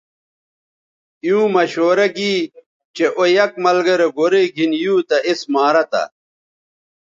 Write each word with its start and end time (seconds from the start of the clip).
ایووں 1.23 1.49
مشورہ 1.55 2.07
گی 2.15 2.33
چہء 2.95 3.11
او 3.17 3.23
یک 3.37 3.51
ملگرے 3.63 4.07
گورئ 4.15 4.45
گِھن 4.55 4.71
یُو 4.81 4.95
تہ 5.07 5.17
اس 5.29 5.39
مارہ 5.53 5.83
تھہ 5.91 6.03